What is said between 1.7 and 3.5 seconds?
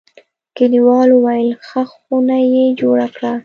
خونه یې جوړه کړه.